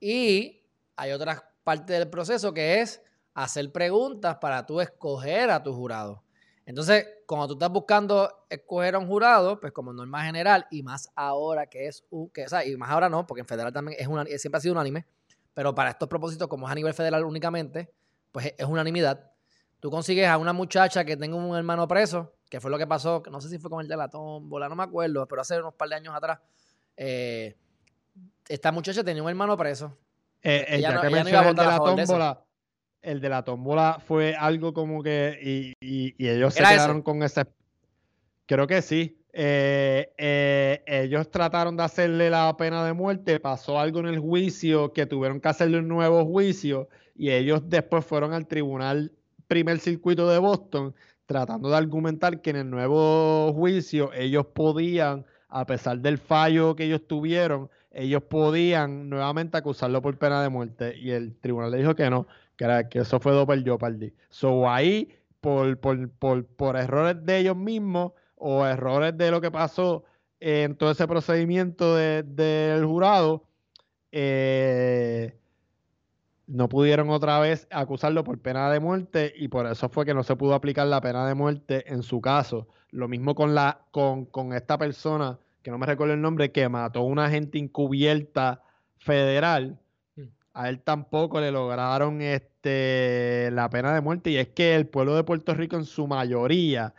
Y 0.00 0.66
hay 0.96 1.12
otra 1.12 1.52
parte 1.62 1.92
del 1.92 2.10
proceso 2.10 2.52
que 2.52 2.80
es 2.80 3.00
hacer 3.32 3.70
preguntas 3.70 4.38
para 4.40 4.66
tú 4.66 4.80
escoger 4.80 5.50
a 5.50 5.62
tu 5.62 5.72
jurado. 5.72 6.24
Entonces, 6.64 7.06
cuando 7.26 7.46
tú 7.46 7.52
estás 7.52 7.70
buscando 7.70 8.44
escoger 8.50 8.96
a 8.96 8.98
un 8.98 9.06
jurado, 9.06 9.60
pues 9.60 9.72
como 9.72 9.92
norma 9.92 10.24
general, 10.24 10.66
y 10.72 10.82
más 10.82 11.12
ahora 11.14 11.68
que 11.68 11.86
es 11.86 12.04
un, 12.10 12.28
que, 12.30 12.46
o 12.46 12.62
y 12.66 12.76
más 12.76 12.90
ahora 12.90 13.08
no, 13.08 13.24
porque 13.24 13.42
en 13.42 13.46
federal 13.46 13.72
también 13.72 13.96
es 14.00 14.08
una, 14.08 14.24
siempre 14.24 14.58
ha 14.58 14.60
sido 14.60 14.72
unánime, 14.72 15.06
pero 15.54 15.76
para 15.76 15.90
estos 15.90 16.08
propósitos, 16.08 16.48
como 16.48 16.66
es 16.66 16.72
a 16.72 16.74
nivel 16.74 16.92
federal 16.92 17.24
únicamente, 17.24 17.92
pues 18.32 18.52
es 18.58 18.66
unanimidad. 18.66 19.30
Tú 19.78 19.92
consigues 19.92 20.26
a 20.26 20.38
una 20.38 20.52
muchacha 20.52 21.04
que 21.04 21.16
tenga 21.16 21.36
un 21.36 21.56
hermano 21.56 21.86
preso, 21.86 22.35
que 22.48 22.60
fue 22.60 22.70
lo 22.70 22.78
que 22.78 22.86
pasó, 22.86 23.22
no 23.30 23.40
sé 23.40 23.48
si 23.48 23.58
fue 23.58 23.70
con 23.70 23.80
el 23.80 23.88
de 23.88 23.96
la 23.96 24.08
tómbola, 24.08 24.68
no 24.68 24.76
me 24.76 24.84
acuerdo, 24.84 25.26
pero 25.26 25.42
hace 25.42 25.58
unos 25.58 25.74
par 25.74 25.88
de 25.88 25.96
años 25.96 26.14
atrás, 26.14 26.38
eh, 26.96 27.56
esta 28.48 28.72
muchacha 28.72 29.02
tenía 29.02 29.22
un 29.22 29.28
hermano 29.28 29.56
preso 29.56 29.96
el, 30.46 30.80
ya 30.80 31.00
que 31.00 31.06
el 31.06 31.24
de 31.24 31.32
la 31.32 31.78
tómbola, 31.78 32.44
el 33.02 33.20
de 33.20 33.28
la 33.28 33.44
tómbola 33.44 33.98
fue 34.06 34.34
algo 34.34 34.72
como 34.72 35.02
que. 35.02 35.74
Y, 35.80 36.14
ellos 36.18 36.54
se 36.54 36.62
quedaron 36.62 37.02
con 37.02 37.22
ese. 37.22 37.44
Creo 38.46 38.66
que 38.66 38.82
sí. 38.82 39.18
Eh, 39.38 40.14
eh, 40.16 40.82
ellos 40.86 41.30
trataron 41.30 41.76
de 41.76 41.82
hacerle 41.82 42.30
la 42.30 42.56
pena 42.56 42.86
de 42.86 42.94
muerte, 42.94 43.38
pasó 43.38 43.78
algo 43.78 44.00
en 44.00 44.06
el 44.06 44.18
juicio 44.18 44.94
que 44.94 45.04
tuvieron 45.04 45.40
que 45.40 45.48
hacerle 45.48 45.78
un 45.78 45.88
nuevo 45.88 46.24
juicio 46.24 46.88
y 47.14 47.30
ellos 47.30 47.60
después 47.68 48.02
fueron 48.06 48.32
al 48.32 48.46
tribunal 48.46 49.12
primer 49.46 49.78
circuito 49.78 50.26
de 50.30 50.38
Boston 50.38 50.94
tratando 51.26 51.68
de 51.68 51.76
argumentar 51.76 52.40
que 52.40 52.50
en 52.50 52.56
el 52.56 52.70
nuevo 52.70 53.52
juicio 53.52 54.12
ellos 54.14 54.46
podían, 54.46 55.26
a 55.48 55.66
pesar 55.66 55.98
del 55.98 56.18
fallo 56.18 56.76
que 56.76 56.84
ellos 56.84 57.06
tuvieron, 57.06 57.70
ellos 57.90 58.22
podían 58.22 59.08
nuevamente 59.08 59.56
acusarlo 59.56 60.02
por 60.02 60.16
pena 60.18 60.42
de 60.42 60.48
muerte 60.48 60.96
y 60.96 61.10
el 61.10 61.36
tribunal 61.36 61.70
le 61.72 61.78
dijo 61.78 61.94
que 61.94 62.08
no, 62.10 62.26
que, 62.56 62.64
era, 62.64 62.88
que 62.88 63.00
eso 63.00 63.20
fue 63.20 63.32
Doppel 63.32 63.64
Jeopardy. 63.64 64.12
So 64.28 64.68
ahí, 64.70 65.14
por, 65.40 65.78
por, 65.78 66.10
por, 66.10 66.46
por 66.46 66.76
errores 66.76 67.24
de 67.24 67.38
ellos 67.38 67.56
mismos, 67.56 68.12
o 68.36 68.64
errores 68.66 69.16
de 69.16 69.30
lo 69.30 69.40
que 69.40 69.50
pasó 69.50 70.04
en 70.40 70.76
todo 70.76 70.90
ese 70.90 71.08
procedimiento 71.08 71.96
del 71.96 72.84
jurado, 72.84 73.44
eh, 74.12 75.34
no 76.46 76.68
pudieron 76.68 77.10
otra 77.10 77.40
vez 77.40 77.66
acusarlo 77.70 78.22
por 78.24 78.38
pena 78.40 78.70
de 78.70 78.80
muerte 78.80 79.32
y 79.36 79.48
por 79.48 79.66
eso 79.66 79.88
fue 79.88 80.04
que 80.06 80.14
no 80.14 80.22
se 80.22 80.36
pudo 80.36 80.54
aplicar 80.54 80.86
la 80.86 81.00
pena 81.00 81.26
de 81.26 81.34
muerte 81.34 81.92
en 81.92 82.02
su 82.02 82.20
caso. 82.20 82.68
Lo 82.90 83.08
mismo 83.08 83.34
con, 83.34 83.54
la, 83.54 83.80
con, 83.90 84.26
con 84.26 84.52
esta 84.52 84.78
persona, 84.78 85.38
que 85.62 85.70
no 85.70 85.78
me 85.78 85.86
recuerdo 85.86 86.14
el 86.14 86.20
nombre, 86.20 86.52
que 86.52 86.68
mató 86.68 87.00
a 87.00 87.04
una 87.04 87.24
agente 87.26 87.58
encubierta 87.58 88.62
federal. 88.98 89.78
Mm. 90.14 90.22
A 90.54 90.68
él 90.68 90.80
tampoco 90.80 91.40
le 91.40 91.50
lograron 91.50 92.22
este, 92.22 93.50
la 93.52 93.68
pena 93.68 93.92
de 93.92 94.00
muerte. 94.00 94.30
Y 94.30 94.36
es 94.36 94.48
que 94.48 94.76
el 94.76 94.86
pueblo 94.86 95.16
de 95.16 95.24
Puerto 95.24 95.52
Rico 95.52 95.76
en 95.76 95.84
su 95.84 96.06
mayoría 96.06 96.94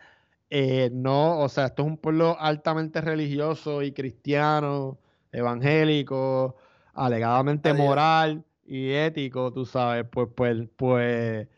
eh, 0.50 0.90
no, 0.92 1.40
o 1.40 1.48
sea, 1.48 1.66
esto 1.66 1.82
es 1.82 1.88
un 1.88 1.96
pueblo 1.98 2.36
altamente 2.38 3.00
religioso 3.00 3.82
y 3.82 3.92
cristiano, 3.92 4.98
evangélico, 5.32 6.56
alegadamente 6.94 7.72
moral 7.72 8.44
y 8.68 8.92
ético, 8.92 9.52
tú 9.52 9.64
sabes, 9.64 10.06
pues, 10.10 10.28
pues, 10.36 10.68
pues, 10.76 11.48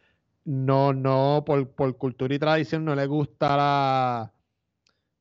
no, 0.44 0.92
no, 0.92 1.42
por, 1.46 1.68
por 1.70 1.96
cultura 1.96 2.34
y 2.34 2.38
tradición 2.38 2.84
no 2.84 2.94
le 2.94 3.06
gusta 3.06 3.56
la, 3.56 4.32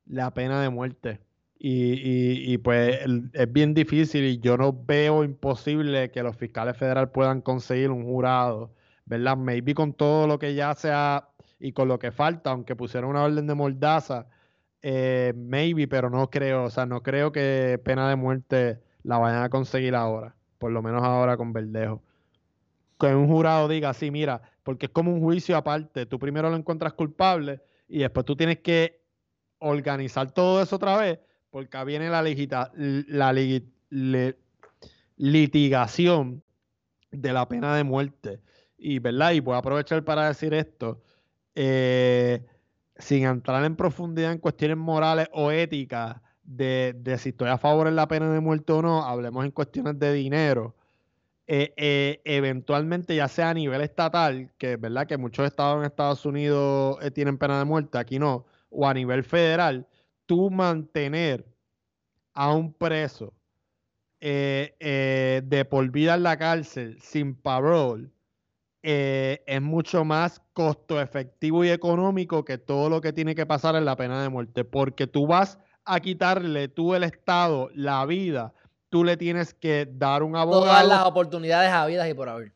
la 0.06 0.34
pena 0.34 0.62
de 0.62 0.70
muerte. 0.70 1.22
Y, 1.60 2.54
y, 2.54 2.58
pues 2.60 3.00
es 3.34 3.52
bien 3.54 3.74
difícil 3.74 4.24
y 4.26 4.40
yo 4.40 4.56
no 4.58 4.72
veo 4.74 5.24
imposible 5.26 6.10
que 6.12 6.24
los 6.24 6.38
fiscales 6.38 6.78
federales 6.78 7.12
puedan 7.12 7.42
conseguir 7.42 7.92
un 7.92 8.04
jurado, 8.06 8.74
¿verdad? 9.06 9.36
Maybe 9.38 9.74
con 9.74 9.94
todo 9.94 10.26
lo 10.28 10.40
que 10.40 10.56
ya 10.56 10.74
se 10.76 10.92
ha 10.92 11.30
y 11.60 11.74
con 11.74 11.90
lo 11.90 12.00
que 12.00 12.12
falta, 12.12 12.52
aunque 12.52 12.76
pusieron 12.76 13.10
una 13.10 13.24
orden 13.24 13.48
de 13.48 13.56
mordaza, 13.56 14.28
eh, 14.82 15.34
maybe, 15.36 15.88
pero 15.88 16.10
no 16.10 16.30
creo, 16.30 16.66
o 16.66 16.70
sea, 16.70 16.86
no 16.86 17.04
creo 17.04 17.32
que 17.32 17.80
pena 17.84 18.10
de 18.10 18.16
muerte 18.16 18.80
la 19.04 19.18
vayan 19.18 19.44
a 19.44 19.50
conseguir 19.50 19.96
ahora, 19.96 20.36
por 20.60 20.72
lo 20.72 20.84
menos 20.84 21.02
ahora 21.04 21.36
con 21.36 21.52
Verdejo. 21.52 22.04
Que 23.00 23.16
un 23.16 23.28
jurado 23.28 23.68
diga, 23.68 23.94
sí, 23.94 24.12
mira, 24.12 24.42
porque 24.62 24.86
es 24.86 24.92
como 24.92 25.12
un 25.12 25.22
juicio 25.22 25.58
aparte, 25.58 26.06
tú 26.06 26.20
primero 26.20 26.50
lo 26.50 26.56
encuentras 26.56 26.94
culpable 26.94 27.62
y 27.88 28.00
después 28.00 28.26
tú 28.26 28.36
tienes 28.36 28.60
que 28.60 29.02
organizar 29.58 30.32
todo 30.32 30.62
eso 30.62 30.76
otra 30.76 30.98
vez, 30.98 31.20
porque 31.50 31.84
viene 31.86 32.10
la, 32.10 32.22
la 32.22 33.34
litigación 35.16 36.44
de 37.12 37.34
la 37.34 37.48
pena 37.48 37.76
de 37.76 37.84
muerte. 37.84 38.42
Y, 38.78 39.00
¿verdad? 39.00 39.32
Y 39.32 39.40
voy 39.40 39.56
a 39.56 39.58
aprovechar 39.58 40.04
para 40.04 40.28
decir 40.28 40.54
esto. 40.54 41.02
Eh, 41.56 42.46
sin 42.98 43.26
entrar 43.26 43.64
en 43.66 43.76
profundidad 43.76 44.32
en 44.32 44.38
cuestiones 44.38 44.78
morales 44.78 45.28
o 45.34 45.52
éticas 45.52 46.22
de, 46.50 47.16
si 47.18 47.30
estoy 47.30 47.50
a 47.50 47.58
favor 47.58 47.88
de 47.88 47.94
la 47.94 48.08
pena 48.08 48.32
de 48.32 48.40
muerte 48.40 48.74
o 48.74 48.82
no, 48.82 49.04
hablemos 49.04 49.46
en 49.46 49.52
cuestiones 49.52 50.00
de 50.00 50.14
dinero. 50.14 50.76
Eh, 51.48 51.74
eh, 51.78 52.22
eventualmente, 52.26 53.16
ya 53.16 53.28
sea 53.28 53.50
a 53.50 53.54
nivel 53.54 53.82
estatal, 53.82 54.52
que 54.58 54.74
es 54.74 54.82
verdad 54.82 55.08
que 55.08 55.18
muchos 55.18 55.46
estados 55.48 55.80
en 55.80 55.86
Estados 55.86 56.26
Unidos 56.26 57.00
tienen 57.14 57.38
pena 57.38 57.60
de 57.60 57.66
muerte, 57.66 57.98
aquí 57.98 58.20
no, 58.20 58.46
o 58.70 58.88
a 58.88 58.94
nivel 58.94 59.24
federal, 59.24 59.88
tú 60.26 60.52
mantener 60.52 61.46
a 62.34 62.54
un 62.54 62.74
preso 62.74 63.34
de 64.20 65.68
por 65.70 65.90
vida 65.92 66.16
en 66.16 66.24
la 66.24 66.38
cárcel 66.38 67.00
sin 67.02 67.36
parole 67.36 68.10
eh, 68.82 69.44
es 69.46 69.62
mucho 69.62 70.06
más 70.06 70.42
costo 70.54 71.02
efectivo 71.02 71.66
y 71.66 71.70
económico 71.70 72.46
que 72.46 72.58
todo 72.58 72.90
lo 72.90 73.02
que 73.02 73.12
tiene 73.12 73.36
que 73.36 73.46
pasar 73.46 73.76
en 73.76 73.84
la 73.84 73.98
pena 73.98 74.22
de 74.24 74.30
muerte, 74.30 74.64
porque 74.64 75.06
tú 75.06 75.28
vas 75.28 75.60
a 75.86 76.00
quitarle 76.00 76.68
tú 76.68 76.94
el 76.96 77.04
Estado 77.04 77.70
la 77.74 78.06
vida, 78.06 78.54
tú 78.90 79.04
le 79.04 79.18
tienes 79.18 79.54
que 79.54 79.88
dar 79.92 80.24
un 80.24 80.36
abogado. 80.36 80.66
Todas 80.66 80.88
las 80.88 81.06
oportunidades 81.06 81.72
habidas 81.72 82.10
y 82.10 82.14
por 82.14 82.30
haber. 82.30 82.54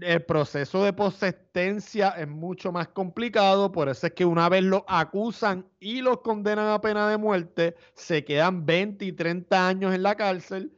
El 0.00 0.22
proceso 0.24 0.82
de 0.82 0.92
posestencia 0.92 2.10
es 2.10 2.26
mucho 2.26 2.72
más 2.72 2.88
complicado, 2.88 3.70
por 3.70 3.88
eso 3.88 4.08
es 4.08 4.12
que 4.12 4.24
una 4.24 4.48
vez 4.48 4.64
lo 4.64 4.84
acusan 4.88 5.66
y 5.78 6.00
los 6.00 6.20
condenan 6.20 6.68
a 6.68 6.80
pena 6.80 7.08
de 7.08 7.16
muerte, 7.16 7.76
se 7.94 8.24
quedan 8.24 8.66
20 8.66 9.04
y 9.04 9.12
30 9.12 9.68
años 9.68 9.94
en 9.94 10.02
la 10.02 10.16
cárcel 10.16 10.72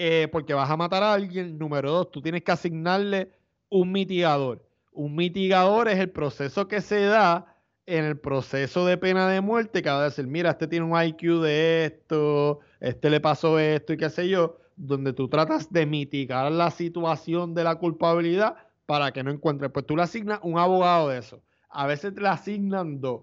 eh, 0.00 0.28
porque 0.30 0.54
vas 0.54 0.70
a 0.70 0.76
matar 0.76 1.02
a 1.02 1.12
alguien. 1.12 1.58
Número 1.58 1.90
dos, 1.90 2.12
tú 2.12 2.22
tienes 2.22 2.44
que 2.44 2.52
asignarle 2.52 3.32
un 3.68 3.90
mitigador. 3.90 4.64
Un 4.92 5.16
mitigador 5.16 5.88
es 5.88 5.98
el 5.98 6.10
proceso 6.10 6.68
que 6.68 6.80
se 6.80 7.00
da 7.00 7.57
en 7.88 8.04
el 8.04 8.18
proceso 8.18 8.84
de 8.84 8.98
pena 8.98 9.26
de 9.28 9.40
muerte, 9.40 9.80
que 9.80 9.88
va 9.88 10.02
a 10.02 10.04
decir, 10.04 10.26
mira, 10.26 10.50
este 10.50 10.66
tiene 10.66 10.84
un 10.84 11.02
IQ 11.02 11.40
de 11.40 11.86
esto, 11.86 12.60
este 12.80 13.08
le 13.08 13.18
pasó 13.18 13.58
esto 13.58 13.94
y 13.94 13.96
qué 13.96 14.10
sé 14.10 14.28
yo, 14.28 14.58
donde 14.76 15.14
tú 15.14 15.28
tratas 15.28 15.72
de 15.72 15.86
mitigar 15.86 16.52
la 16.52 16.70
situación 16.70 17.54
de 17.54 17.64
la 17.64 17.76
culpabilidad 17.76 18.56
para 18.84 19.10
que 19.12 19.22
no 19.22 19.30
encuentre. 19.30 19.70
Pues 19.70 19.86
tú 19.86 19.96
le 19.96 20.02
asignas 20.02 20.38
un 20.42 20.58
abogado 20.58 21.08
de 21.08 21.18
eso. 21.18 21.40
A 21.70 21.86
veces 21.86 22.12
le 22.14 22.28
asignan 22.28 23.00
dos. 23.00 23.22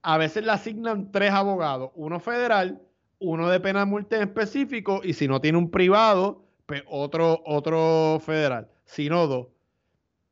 A 0.00 0.16
veces 0.16 0.46
le 0.46 0.52
asignan 0.52 1.12
tres 1.12 1.32
abogados, 1.32 1.90
uno 1.94 2.20
federal, 2.20 2.80
uno 3.18 3.50
de 3.50 3.60
pena 3.60 3.80
de 3.80 3.86
muerte 3.86 4.16
en 4.16 4.22
específico, 4.22 5.02
y 5.04 5.12
si 5.12 5.28
no 5.28 5.42
tiene 5.42 5.58
un 5.58 5.70
privado, 5.70 6.42
pues 6.64 6.82
otro, 6.86 7.42
otro 7.44 8.18
federal, 8.24 8.68
si 8.86 9.10
no 9.10 9.26
dos. 9.26 9.48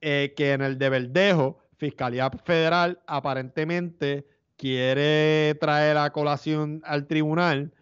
Eh, 0.00 0.32
que 0.36 0.52
en 0.52 0.62
el 0.62 0.78
de 0.78 0.88
Verdejo, 0.88 1.61
Fiscalía 1.82 2.30
Federal 2.30 3.02
aparentemente 3.08 4.24
quiere 4.56 5.56
traer 5.56 5.96
a 5.96 6.12
colación 6.12 6.80
al 6.84 7.08
tribunal 7.08 7.72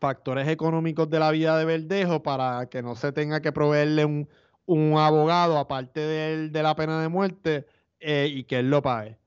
factores 0.00 0.48
económicos 0.48 1.10
de 1.10 1.18
la 1.18 1.30
vida 1.30 1.58
de 1.58 1.66
Verdejo 1.66 2.22
para 2.22 2.64
que 2.70 2.80
no 2.80 2.96
se 2.96 3.12
tenga 3.12 3.42
que 3.42 3.52
proveerle 3.52 4.06
un, 4.06 4.96
abogado 4.96 5.58
aparte 5.58 6.00
de, 6.00 6.62
la 6.62 6.74
pena 6.74 7.02
de 7.02 7.08
muerte 7.08 7.66
eh, 8.00 8.26
y 8.30 8.44
que 8.44 8.60
él 8.60 8.70
lo 8.70 8.80
pague. 8.80 9.18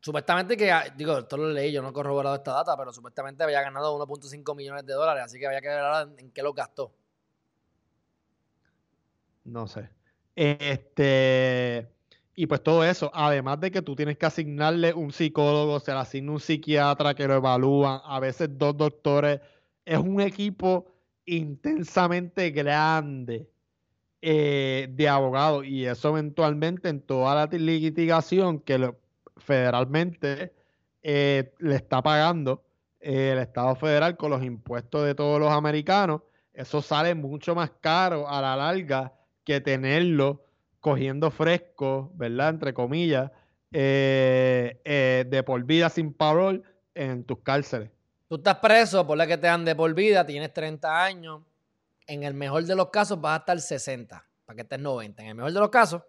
Supuestamente 0.00 0.56
que, 0.56 0.72
ah, 0.72 0.84
digo, 0.96 1.18
esto 1.18 1.36
lo 1.36 1.50
leí, 1.50 1.72
yo 1.72 1.82
no 1.82 1.90
he 1.90 1.92
corroborado 1.92 2.36
esta 2.36 2.54
data, 2.54 2.74
pero 2.74 2.90
supuestamente 2.90 3.44
había 3.44 3.60
ganado 3.60 3.98
1.5 3.98 4.56
millones 4.56 4.86
de 4.86 4.94
dólares, 4.94 5.24
así 5.24 5.38
que 5.38 5.46
había 5.46 5.60
que 5.60 5.68
ver 5.68 5.78
ahora 5.78 6.10
en 6.16 6.30
qué 6.30 6.42
lo 6.42 6.54
gastó. 6.54 6.90
No 9.44 9.66
sé. 9.66 9.90
Este, 10.34 11.92
y 12.34 12.46
pues 12.46 12.62
todo 12.62 12.84
eso, 12.84 13.10
además 13.14 13.60
de 13.60 13.70
que 13.70 13.82
tú 13.82 13.94
tienes 13.94 14.16
que 14.16 14.26
asignarle 14.26 14.94
un 14.94 15.12
psicólogo, 15.12 15.80
se 15.80 15.92
le 15.92 15.98
asigna 15.98 16.32
un 16.32 16.40
psiquiatra 16.40 17.14
que 17.14 17.28
lo 17.28 17.34
evalúan, 17.34 18.00
a 18.04 18.20
veces 18.20 18.48
dos 18.56 18.76
doctores, 18.76 19.40
es 19.84 19.98
un 19.98 20.20
equipo 20.20 20.86
intensamente 21.26 22.50
grande 22.50 23.48
eh, 24.22 24.88
de 24.90 25.08
abogados 25.08 25.66
y 25.66 25.84
eso 25.84 26.10
eventualmente 26.10 26.88
en 26.88 27.00
toda 27.02 27.34
la 27.34 27.46
litigación 27.46 28.60
que 28.60 28.94
federalmente 29.36 30.54
eh, 31.02 31.52
le 31.58 31.74
está 31.74 32.02
pagando 32.02 32.64
eh, 33.00 33.32
el 33.32 33.38
Estado 33.40 33.74
federal 33.74 34.16
con 34.16 34.30
los 34.30 34.42
impuestos 34.42 35.04
de 35.04 35.14
todos 35.14 35.38
los 35.40 35.50
americanos, 35.50 36.22
eso 36.54 36.80
sale 36.80 37.14
mucho 37.14 37.54
más 37.54 37.72
caro 37.80 38.28
a 38.28 38.40
la 38.40 38.56
larga 38.56 39.12
que 39.44 39.60
tenerlo 39.60 40.41
cogiendo 40.82 41.30
fresco, 41.30 42.10
¿verdad? 42.16 42.50
Entre 42.50 42.74
comillas, 42.74 43.30
eh, 43.70 44.80
eh, 44.84 45.24
de 45.26 45.42
por 45.44 45.62
vida 45.64 45.88
sin 45.88 46.12
parol 46.12 46.64
en 46.94 47.24
tus 47.24 47.38
cárceles. 47.38 47.88
Tú 48.28 48.34
estás 48.34 48.56
preso, 48.56 49.06
por 49.06 49.16
la 49.16 49.26
que 49.26 49.38
te 49.38 49.46
dan 49.46 49.64
de 49.64 49.76
por 49.76 49.94
vida, 49.94 50.26
tienes 50.26 50.52
30 50.52 51.04
años. 51.04 51.40
En 52.06 52.24
el 52.24 52.34
mejor 52.34 52.64
de 52.64 52.74
los 52.74 52.90
casos 52.90 53.20
vas 53.20 53.34
a 53.34 53.36
estar 53.38 53.60
60, 53.60 54.26
para 54.44 54.56
que 54.56 54.62
estés 54.62 54.80
90. 54.80 55.22
En 55.22 55.28
el 55.28 55.34
mejor 55.36 55.52
de 55.52 55.60
los 55.60 55.70
casos, 55.70 56.02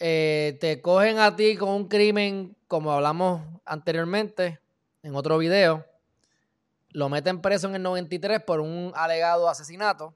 eh, 0.00 0.56
te 0.58 0.80
cogen 0.80 1.18
a 1.18 1.36
ti 1.36 1.54
con 1.56 1.68
un 1.68 1.88
crimen, 1.88 2.56
como 2.66 2.92
hablamos 2.92 3.42
anteriormente 3.66 4.58
en 5.02 5.14
otro 5.14 5.36
video. 5.36 5.84
Lo 6.92 7.10
meten 7.10 7.42
preso 7.42 7.68
en 7.68 7.74
el 7.74 7.82
93 7.82 8.42
por 8.42 8.60
un 8.60 8.92
alegado 8.94 9.50
asesinato 9.50 10.14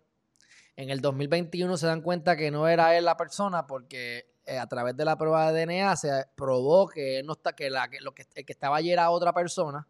En 0.81 0.89
el 0.89 1.03
2021 1.03 1.77
se 1.77 1.87
dan 1.87 2.01
cuenta 2.01 2.39
que 2.39 2.51
no 2.51 2.67
era 2.67 2.97
él 2.97 3.05
la 3.05 3.15
persona 3.15 3.67
porque 3.67 4.31
eh, 4.47 4.57
a 4.57 4.67
través 4.67 4.97
de 4.97 5.05
la 5.05 5.19
prueba 5.19 5.53
de 5.53 5.67
DNA 5.67 5.95
se 5.95 6.25
probó 6.35 6.89
que, 6.89 7.23
no 7.23 7.35
está, 7.35 7.53
que, 7.53 7.69
la, 7.69 7.91
lo 8.01 8.15
que 8.15 8.25
el 8.35 8.47
que 8.47 8.53
estaba 8.55 8.79
allí 8.79 8.91
era 8.91 9.11
otra 9.11 9.35
persona. 9.35 9.87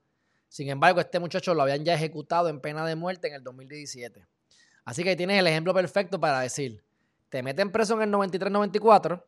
Sin 0.48 0.68
embargo, 0.68 0.98
este 0.98 1.20
muchacho 1.20 1.54
lo 1.54 1.62
habían 1.62 1.84
ya 1.84 1.94
ejecutado 1.94 2.48
en 2.48 2.60
pena 2.60 2.84
de 2.84 2.96
muerte 2.96 3.28
en 3.28 3.34
el 3.34 3.44
2017. 3.44 4.26
Así 4.84 5.04
que 5.04 5.10
ahí 5.10 5.16
tienes 5.16 5.38
el 5.38 5.46
ejemplo 5.46 5.72
perfecto 5.72 6.18
para 6.18 6.40
decir, 6.40 6.82
te 7.28 7.40
meten 7.44 7.70
preso 7.70 7.94
en 7.94 8.02
el 8.02 8.10
93-94 8.10 9.22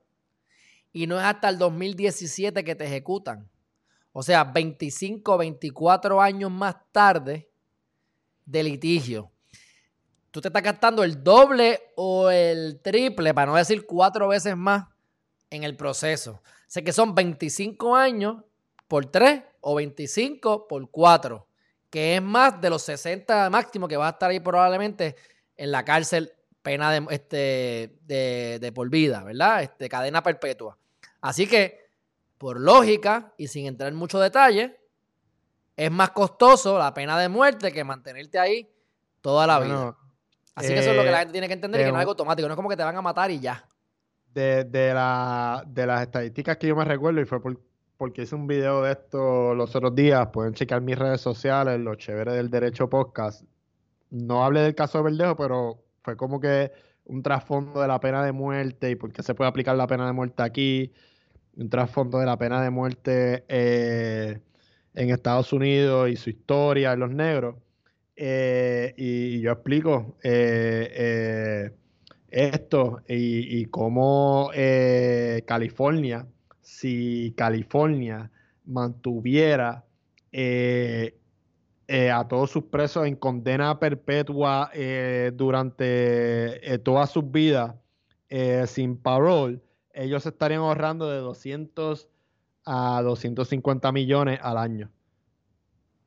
y 0.93 1.07
no 1.07 1.21
es 1.21 1.25
hasta 1.25 1.49
el 1.49 1.59
2017 1.59 2.65
que 2.65 2.75
te 2.75 2.87
ejecutan. 2.87 3.49
O 4.13 4.25
sea, 4.25 4.43
25, 4.43 5.39
24 5.39 6.21
años 6.21 6.51
más 6.51 6.75
tarde 6.91 7.49
de 8.47 8.63
litigio. 8.65 9.32
Tú 10.33 10.41
te 10.41 10.49
estás 10.49 10.63
gastando 10.63 11.05
el 11.05 11.23
doble 11.23 11.93
o 11.95 12.31
el 12.31 12.81
triple, 12.83 13.35
para 13.35 13.53
no 13.53 13.57
decir 13.57 13.85
cuatro 13.85 14.29
veces 14.29 14.57
más, 14.57 14.87
en 15.51 15.63
el 15.63 15.77
proceso. 15.77 16.43
Sea 16.67 16.83
que 16.83 16.93
son 16.93 17.15
25 17.15 17.95
años 17.95 18.43
por 18.89 19.07
3 19.07 19.43
o 19.61 19.75
25 19.75 20.67
por 20.67 20.91
4, 20.91 21.47
que 21.91 22.17
es 22.17 22.23
más 22.23 22.59
de 22.63 22.71
los 22.71 22.81
60 22.83 23.51
máximo 23.51 23.87
que 23.87 23.99
va 23.99 24.07
a 24.07 24.11
estar 24.13 24.31
ahí 24.31 24.41
probablemente 24.41 25.17
en 25.55 25.71
la 25.71 25.85
cárcel 25.85 26.33
pena 26.63 26.91
de, 26.91 27.07
este, 27.11 27.99
de, 28.07 28.73
por 28.73 28.89
vida, 28.89 29.23
¿verdad? 29.23 29.63
Este, 29.63 29.87
cadena 29.91 30.23
perpetua. 30.23 30.79
Así 31.21 31.47
que, 31.47 31.91
por 32.39 32.59
lógica 32.59 33.35
y 33.37 33.49
sin 33.49 33.67
entrar 33.67 33.91
en 33.91 33.97
mucho 33.97 34.19
detalle, 34.19 34.81
es 35.77 35.91
más 35.91 36.11
costoso 36.13 36.79
la 36.79 36.95
pena 36.95 37.19
de 37.19 37.29
muerte 37.29 37.71
que 37.71 37.85
mantenerte 37.85 38.39
ahí 38.39 38.73
toda 39.21 39.47
la 39.47 39.61
vida. 39.61 39.97
Así 40.55 40.69
que 40.69 40.81
eso 40.81 40.91
es 40.91 40.97
lo 40.97 41.03
que 41.03 41.11
la 41.11 41.19
eh, 41.19 41.21
gente 41.21 41.33
tiene 41.33 41.49
que 41.49 41.55
entender, 41.55 41.81
que 41.81 41.87
no 41.91 41.95
es 41.95 42.01
algo 42.01 42.13
automático, 42.13 42.47
no 42.47 42.55
es 42.55 42.57
como 42.57 42.69
que 42.69 42.77
te 42.77 42.83
van 42.83 42.97
a 42.97 43.03
matar 43.03 43.31
y 43.31 43.41
ya. 43.41 43.67
De, 44.35 44.65
de, 44.65 44.95
la, 44.95 45.63
de 45.67 45.87
las 45.87 46.03
estadísticas 46.03 46.57
que 46.57 46.67
yo 46.67 46.77
me 46.77 46.85
recuerdo, 46.85 47.21
y 47.21 47.25
fue 47.25 47.41
porque 47.97 48.23
hice 48.23 48.35
un 48.35 48.47
video 48.47 48.83
de 48.83 48.93
esto 48.93 49.55
los 49.55 49.77
otros 49.77 49.95
días, 49.95 50.29
pueden 50.33 50.55
checar 50.55 50.81
mis 50.81 50.99
redes 50.99 51.21
sociales, 51.21 51.79
los 51.79 51.99
chéveres 51.99 52.35
del 52.35 52.51
derecho 52.51 52.91
podcast. 52.91 53.45
No 54.11 54.45
hablé 54.45 54.61
del 54.61 54.75
caso 54.75 54.99
de 54.99 55.05
Verdejo, 55.05 55.37
pero 55.37 55.85
fue 56.03 56.17
como 56.17 56.41
que 56.41 56.73
un 57.05 57.23
trasfondo 57.23 57.81
de 57.81 57.89
la 57.89 58.01
pena 58.01 58.25
de 58.25 58.33
muerte 58.33 58.91
y 58.91 58.97
por 58.97 59.13
qué 59.13 59.23
se 59.23 59.35
puede 59.35 59.49
aplicar 59.49 59.77
la 59.77 59.87
pena 59.87 60.07
de 60.07 60.13
muerte 60.13 60.43
aquí, 60.43 60.93
un 61.57 61.71
trasfondo 61.71 62.19
de 62.19 62.27
la 62.27 62.37
pena 62.39 62.61
de 62.63 62.71
muerte 62.71 63.45
eh, 63.49 64.41
en 64.95 65.11
Estados 65.11 65.53
Unidos 65.53 66.11
y 66.11 66.17
su 66.17 66.31
historia 66.31 66.93
en 66.93 67.01
los 67.01 67.11
negros. 67.11 67.57
Eh, 68.25 68.95
y, 68.97 69.41
yo 69.41 69.51
explico 69.51 70.17
eh, 70.23 71.73
esto 72.31 73.01
y, 73.09 73.61
y 73.61 73.65
cómo 73.67 74.51
California, 75.45 76.27
si 76.61 77.35
California 77.37 78.31
mantuviera 78.65 79.85
eh, 81.95 82.11
a 82.11 82.27
todos 82.27 82.51
sus 82.51 82.65
presos 82.65 83.07
en 83.07 83.17
condena 83.17 83.79
perpetua 83.79 84.71
eh, 84.73 85.31
durante 85.35 86.73
eh, 86.73 86.79
todas 86.79 87.11
sus 87.11 87.31
vidas 87.31 87.75
sin 88.65 88.97
parole, 88.97 89.61
ellos 89.93 90.25
estarían 90.25 90.61
ahorrando 90.61 91.11
de 91.11 91.19
200 91.19 92.09
a 92.65 93.03
250 93.03 93.93
millones 93.93 94.39
al 94.43 94.57
año. 94.57 94.91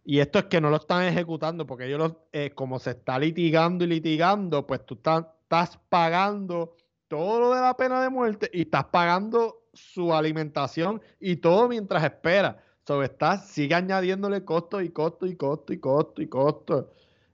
Y 0.06 0.20
esto 0.20 0.38
es 0.38 0.46
que 0.46 0.62
no 0.62 0.70
lo 0.70 0.78
están 0.78 1.04
ejecutando 1.04 1.65
porque 1.65 1.88
ellos, 1.88 2.13
como 2.54 2.78
se 2.78 2.91
está 2.91 3.18
litigando 3.18 3.84
y 3.84 3.88
litigando, 3.88 4.65
pues 4.65 4.86
tú 4.86 4.94
estás 4.94 5.80
pagando 5.89 6.76
todo 7.08 7.39
lo 7.39 7.56
de 7.56 7.62
la 7.62 7.76
pena 7.76 8.02
de 8.02 8.10
muerte 8.10 8.50
y 8.54 8.62
estás 8.62 8.86
pagando 8.86 9.63
su 9.74 10.13
alimentación 10.13 11.02
y 11.20 11.38
todo 11.38 11.68
mientras 11.68 12.04
espera. 12.04 12.63
Sobre 12.88 13.08
está, 13.08 13.39
sigue 13.39 13.74
añadiéndole 13.74 14.46
costo 14.46 14.80
y 14.80 14.89
costo 14.89 15.26
y 15.26 15.36
costo 15.36 15.74
y 15.74 15.80
costo 15.80 16.22
y 16.22 16.28
costo. 16.28 16.94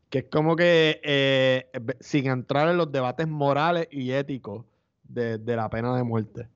Que 0.10 0.20
es 0.20 0.26
como 0.32 0.56
que 0.56 1.02
eh, 1.04 1.70
sin 2.00 2.28
entrar 2.28 2.70
en 2.70 2.78
los 2.78 2.90
debates 2.90 3.28
morales 3.28 3.90
y 3.92 4.12
éticos 4.12 4.66
de, 5.04 5.38
la 5.46 5.70
pena 5.70 5.96
de 5.96 6.04
muerte. 6.04 6.48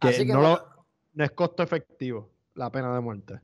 Que, 0.00 0.24
no, 0.24 0.58
es 1.16 1.30
costo 1.32 1.62
efectivo 1.62 2.30
la 2.54 2.70
pena 2.70 2.92
de 2.92 3.00
muerte. 3.00 3.40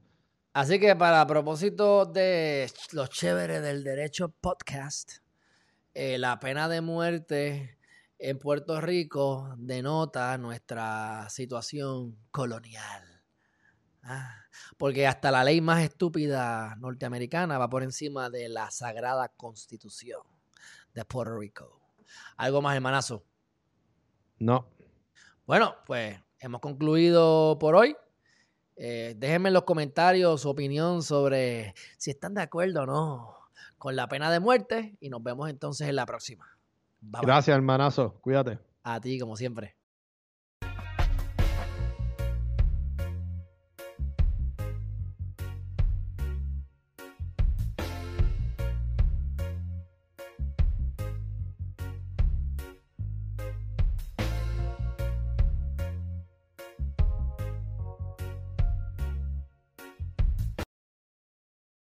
Así 0.54 0.78
que 0.78 0.94
para 0.94 1.26
propósito 1.26 2.06
de 2.06 2.70
los 2.92 3.10
chéveres 3.10 3.60
del 3.60 3.82
derecho 3.82 4.28
podcast, 4.28 5.14
eh, 5.94 6.16
la 6.16 6.38
pena 6.38 6.68
de 6.68 6.80
muerte 6.80 7.76
en 8.20 8.38
Puerto 8.38 8.80
Rico 8.80 9.52
denota 9.58 10.38
nuestra 10.38 11.28
situación 11.28 12.16
colonial. 12.30 13.24
Ah, 14.04 14.44
porque 14.78 15.08
hasta 15.08 15.32
la 15.32 15.42
ley 15.42 15.60
más 15.60 15.82
estúpida 15.82 16.76
norteamericana 16.76 17.58
va 17.58 17.68
por 17.68 17.82
encima 17.82 18.30
de 18.30 18.48
la 18.48 18.70
sagrada 18.70 19.30
constitución 19.30 20.22
de 20.94 21.04
Puerto 21.04 21.36
Rico. 21.36 21.80
¿Algo 22.36 22.62
más, 22.62 22.76
hermanazo? 22.76 23.24
No. 24.38 24.68
Bueno, 25.46 25.74
pues 25.84 26.16
hemos 26.38 26.60
concluido 26.60 27.58
por 27.58 27.74
hoy. 27.74 27.96
Eh, 28.76 29.14
déjenme 29.16 29.50
en 29.50 29.54
los 29.54 29.64
comentarios 29.64 30.40
su 30.42 30.48
opinión 30.48 31.02
sobre 31.02 31.74
si 31.96 32.10
están 32.10 32.34
de 32.34 32.42
acuerdo 32.42 32.82
o 32.82 32.86
no 32.86 33.36
con 33.78 33.96
la 33.96 34.08
pena 34.08 34.30
de 34.30 34.40
muerte 34.40 34.96
y 35.00 35.10
nos 35.10 35.22
vemos 35.22 35.48
entonces 35.50 35.88
en 35.88 35.96
la 35.96 36.06
próxima. 36.06 36.58
Gracias, 37.00 37.54
hermanazo. 37.54 38.18
Cuídate. 38.20 38.58
A 38.82 39.00
ti, 39.00 39.18
como 39.18 39.36
siempre. 39.36 39.76